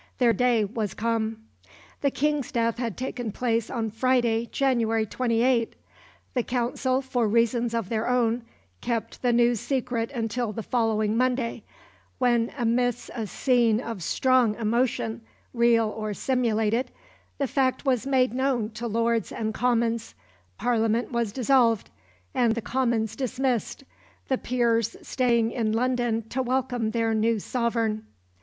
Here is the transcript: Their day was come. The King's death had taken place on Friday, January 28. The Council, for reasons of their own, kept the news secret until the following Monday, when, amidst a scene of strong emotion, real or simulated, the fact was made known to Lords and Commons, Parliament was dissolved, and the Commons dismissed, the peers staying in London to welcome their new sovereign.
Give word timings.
Their 0.17 0.33
day 0.33 0.65
was 0.65 0.95
come. 0.95 1.43
The 2.01 2.09
King's 2.09 2.51
death 2.51 2.79
had 2.79 2.97
taken 2.97 3.31
place 3.31 3.69
on 3.69 3.91
Friday, 3.91 4.47
January 4.47 5.05
28. 5.05 5.75
The 6.33 6.41
Council, 6.41 7.03
for 7.03 7.27
reasons 7.27 7.75
of 7.75 7.89
their 7.89 8.07
own, 8.09 8.41
kept 8.81 9.21
the 9.21 9.31
news 9.31 9.59
secret 9.59 10.09
until 10.09 10.53
the 10.53 10.63
following 10.63 11.15
Monday, 11.15 11.61
when, 12.17 12.51
amidst 12.57 13.11
a 13.13 13.27
scene 13.27 13.79
of 13.79 14.01
strong 14.01 14.55
emotion, 14.55 15.21
real 15.53 15.89
or 15.89 16.15
simulated, 16.15 16.89
the 17.37 17.45
fact 17.45 17.85
was 17.85 18.07
made 18.07 18.33
known 18.33 18.71
to 18.71 18.87
Lords 18.87 19.31
and 19.31 19.53
Commons, 19.53 20.15
Parliament 20.57 21.11
was 21.11 21.31
dissolved, 21.31 21.91
and 22.33 22.55
the 22.55 22.61
Commons 22.63 23.15
dismissed, 23.15 23.83
the 24.29 24.39
peers 24.39 24.97
staying 25.03 25.51
in 25.51 25.73
London 25.73 26.23
to 26.29 26.41
welcome 26.41 26.89
their 26.89 27.13
new 27.13 27.37
sovereign. 27.37 28.07